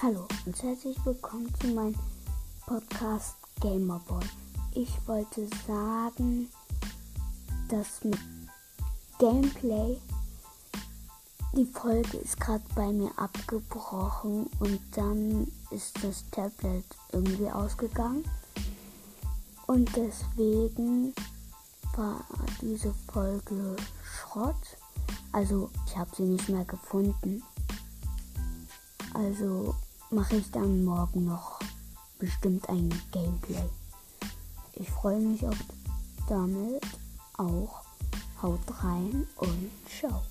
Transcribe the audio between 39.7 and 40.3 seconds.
ciao.